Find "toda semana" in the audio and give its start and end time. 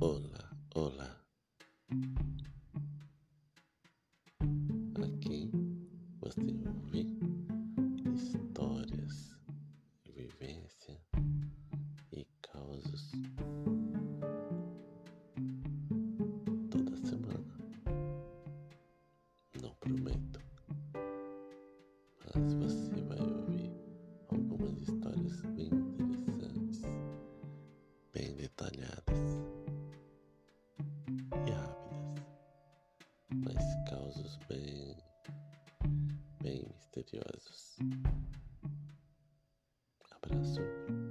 16.70-17.56